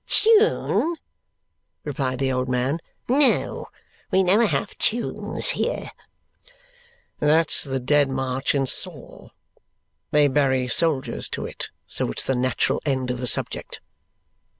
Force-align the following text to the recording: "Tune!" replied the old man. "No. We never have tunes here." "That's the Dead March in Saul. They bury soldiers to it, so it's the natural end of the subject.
"Tune!" 0.07 0.95
replied 1.83 2.17
the 2.17 2.31
old 2.31 2.49
man. 2.49 2.79
"No. 3.07 3.67
We 4.09 4.23
never 4.23 4.47
have 4.47 4.75
tunes 4.79 5.49
here." 5.49 5.91
"That's 7.19 7.63
the 7.63 7.79
Dead 7.79 8.09
March 8.09 8.55
in 8.55 8.65
Saul. 8.65 9.31
They 10.09 10.27
bury 10.27 10.67
soldiers 10.69 11.29
to 11.29 11.45
it, 11.45 11.69
so 11.85 12.09
it's 12.09 12.23
the 12.23 12.33
natural 12.33 12.81
end 12.83 13.11
of 13.11 13.19
the 13.19 13.27
subject. 13.27 13.79